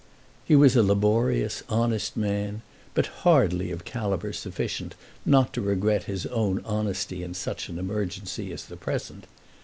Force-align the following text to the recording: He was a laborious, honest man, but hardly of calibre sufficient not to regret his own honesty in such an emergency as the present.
He 0.45 0.55
was 0.55 0.75
a 0.75 0.81
laborious, 0.81 1.61
honest 1.69 2.17
man, 2.17 2.63
but 2.95 3.05
hardly 3.21 3.69
of 3.69 3.85
calibre 3.85 4.33
sufficient 4.33 4.95
not 5.27 5.53
to 5.53 5.61
regret 5.61 6.05
his 6.05 6.25
own 6.25 6.59
honesty 6.65 7.21
in 7.21 7.35
such 7.35 7.69
an 7.69 7.77
emergency 7.77 8.51
as 8.51 8.65
the 8.65 8.77
present. 8.77 9.27